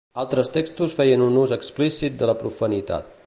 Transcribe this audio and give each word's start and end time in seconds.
Altres 0.21 0.47
textos 0.55 0.95
feien 1.01 1.27
un 1.27 1.37
ús 1.43 1.53
explícit 1.59 2.21
de 2.23 2.31
la 2.33 2.37
profanitat. 2.43 3.15